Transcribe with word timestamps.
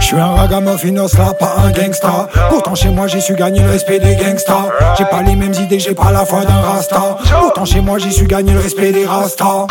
Je 0.00 0.06
suis 0.06 0.16
un 0.16 0.34
ragamuffin 0.34 1.08
sera 1.08 1.34
pas 1.34 1.56
un 1.58 1.70
gangsta. 1.70 2.28
Pourtant 2.48 2.74
chez 2.74 2.88
moi 2.88 3.06
j'ai 3.06 3.20
su 3.20 3.34
gagner 3.34 3.60
le 3.60 3.70
respect 3.70 3.98
des 3.98 4.16
gangsters. 4.16 4.72
J'ai 4.96 5.04
pas 5.04 5.20
les 5.22 5.36
mêmes 5.36 5.52
idées, 5.52 5.78
j'ai 5.78 5.94
pas 5.94 6.10
la 6.10 6.24
foi 6.24 6.44
d'un 6.46 6.60
rasta. 6.60 7.18
Pourtant 7.40 7.64
chez 7.66 7.80
moi 7.80 7.98
j'ai 7.98 8.10
su 8.10 8.26
gagner 8.26 8.52
le 8.54 8.60
respect 8.60 8.92
des 8.92 9.04
rastas. 9.04 9.66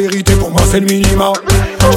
Vérité 0.00 0.34
pour 0.34 0.50
moi 0.50 0.60
c'est 0.70 0.80
le 0.80 0.86
minima. 0.86 1.32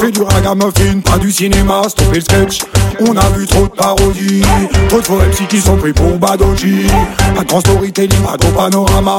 Fais 0.00 0.10
du 0.10 0.22
ragamuffin, 0.22 1.00
pas 1.04 1.18
du 1.18 1.30
cinéma. 1.30 1.82
Stopper 1.88 2.16
le 2.16 2.20
sketch. 2.20 2.60
On 3.00 3.16
a 3.16 3.28
vu 3.36 3.46
trop 3.46 3.64
de 3.64 3.68
parodies. 3.68 4.42
Trop 4.88 5.00
de 5.00 5.04
faux 5.04 5.16
MC 5.16 5.46
qui 5.48 5.60
sont 5.60 5.76
pris 5.76 5.92
pour 5.92 6.18
Badoji. 6.18 6.86
Pas 7.34 7.42
de 7.42 7.48
grand 7.48 7.60
storytelling, 7.60 8.22
pas 8.22 8.36
de 8.36 8.46
panorama. 8.46 9.16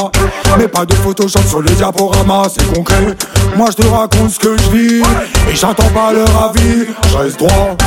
Mais 0.58 0.68
pas 0.68 0.86
de 0.86 0.94
Photoshop 0.96 1.44
sur 1.48 1.62
le 1.62 1.70
diaporama. 1.70 2.44
C'est 2.54 2.74
concret. 2.74 3.16
Moi 3.56 3.70
je 3.72 3.84
te 3.84 3.88
raconte 3.88 4.32
ce 4.32 4.40
que 4.40 4.58
je 4.58 4.78
vis. 4.78 5.02
Et 5.50 5.56
j'entends 5.56 5.90
pas 5.90 6.12
leur 6.12 6.30
avis. 6.50 6.88
Je 7.12 7.18
reste 7.18 7.40
droit. 7.40 7.78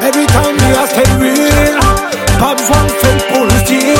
Every 0.00 0.26
time 0.26 0.56
stay 0.86 1.02
real. 1.18 1.78
Pas 2.38 2.54
besoin 2.54 2.84
de 2.84 2.90
fake 2.90 3.32
pour 3.34 3.44
le 3.44 3.50
style. 3.64 3.98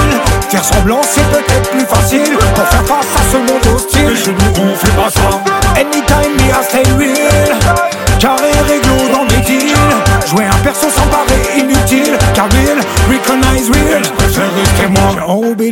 Faire 0.48 0.64
semblant, 0.64 1.00
c'est 1.02 1.28
peut-être 1.30 1.70
plus 1.70 1.86
facile. 1.86 2.36
Pour 2.54 2.66
faire 2.66 2.84
face 2.84 3.06
à 3.16 3.32
ce 3.32 3.36
monde 3.36 3.74
hostile. 3.74 4.16
Je 4.24 4.30
nous 4.30 4.70
on 4.70 4.74
fait 4.76 4.96
pas 4.96 5.10
ça. 5.10 5.69
Anytime 5.80 6.36
we 6.36 6.50
are 6.50 6.62
stay 6.62 6.89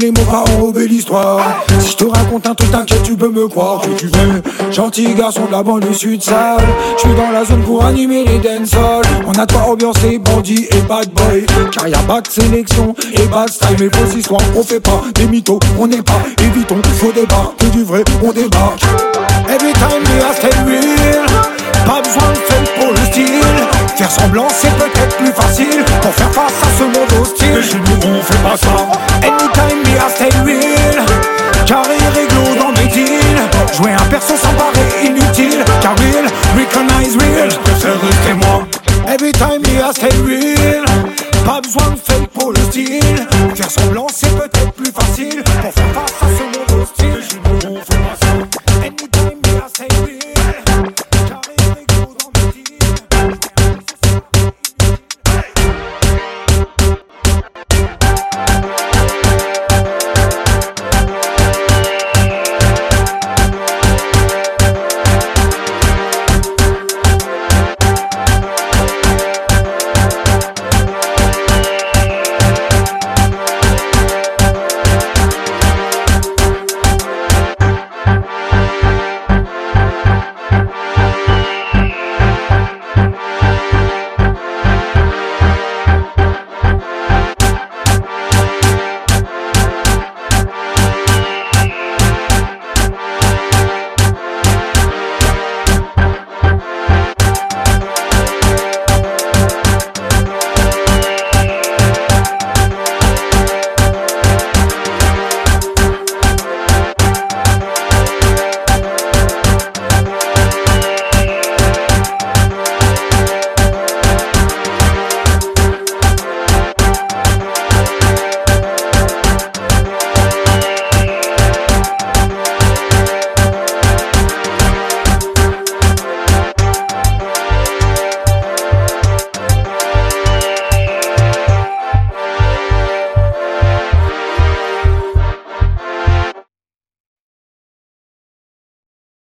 Les 0.01 0.13
mots, 0.13 0.31
pas 0.31 0.45
enrobé 0.53 0.87
l'histoire. 0.87 1.65
Si 1.81 1.91
je 1.91 1.97
te 1.97 2.05
raconte 2.05 2.47
un 2.47 2.55
truc, 2.55 2.71
t'inquiète, 2.71 3.03
tu 3.03 3.17
peux 3.17 3.31
me 3.31 3.49
croire 3.49 3.81
que 3.81 3.91
tu 3.91 4.07
veux. 4.07 4.43
Gentil 4.71 5.13
garçon 5.15 5.47
de 5.47 5.51
la 5.51 5.65
banlieue 5.65 5.93
sud-sale. 5.93 6.61
Je 6.97 7.01
suis 7.01 7.17
dans 7.17 7.33
la 7.33 7.45
zone 7.45 7.63
pour 7.65 7.85
animer 7.85 8.25
les 8.25 8.39
dancehalls. 8.39 9.03
On 9.27 9.33
a 9.33 9.45
trois 9.45 9.63
ambiancés, 9.63 10.19
bandits 10.19 10.69
et 10.71 10.81
bad 10.83 11.11
boy. 11.11 11.45
Car 11.73 11.89
y'a 11.89 11.99
pas 11.99 12.21
de 12.21 12.29
sélection 12.29 12.95
et 13.13 13.27
bad 13.27 13.49
style. 13.49 13.77
Mais 13.81 13.91
fausses 13.93 14.15
histoires, 14.15 14.41
on 14.55 14.63
fait 14.63 14.81
pas 14.81 15.03
des 15.17 15.27
mythos. 15.27 15.59
On 15.81 15.89
n'est 15.89 16.03
pas, 16.03 16.21
évitons, 16.43 16.81
faux 16.99 17.13
débat. 17.13 17.53
Que 17.59 17.67
du 17.67 17.83
vrai, 17.83 18.05
on 18.23 18.33
débarque. 18.33 18.85
Every 19.49 19.73
time 19.73 20.05
we 20.05 20.23
are 20.23 20.35
stay 20.35 20.98
Faire 23.99 24.13
semblant, 24.13 24.47
c'est 24.49 24.73
peut-être 24.77 25.17
plus 25.17 25.33
facile 25.33 25.85
pour 26.01 26.15
faire 26.15 26.31
face 26.31 26.53
à 26.63 26.79
ce 26.79 26.85
monde 26.85 27.21
hostile. 27.21 27.49
Mais 27.53 27.63
chez 27.63 27.79
nous, 27.79 28.17
on 28.17 28.23
fait 28.23 28.43
pas 28.45 28.57
ça. 28.57 28.87
Anytime 29.27 29.83
we 29.85 29.99
are 29.99 30.09
stay 30.09 30.29
real. 30.45 31.05
Carré 31.67 31.97
réglo 32.15 32.63
dans 32.63 32.81
mes 32.81 32.87
deals. 32.87 33.43
Jouer 33.77 33.91
un 33.95 34.05
perso 34.09 34.35
sans 34.37 34.55
paraît 34.55 35.05
inutile. 35.05 35.65
Car 35.83 35.97
real, 35.99 36.27
recognize 36.57 37.17
real. 37.17 37.51
Je 37.51 37.57
préfère 37.57 38.01
rester 38.01 38.35
moi. 38.35 38.63
Every 39.09 39.33
time 39.33 39.63
we 39.67 39.83
are 39.83 39.93
stay 39.93 40.15
real. 40.25 40.85
Pas 41.45 41.61
besoin 41.61 41.91
de 41.91 41.99
fake 41.99 42.29
pour 42.39 42.53
le 42.53 42.61
style. 42.71 43.27
Faire 43.57 43.71
semblant, 43.71 44.07
c'est 44.15 44.28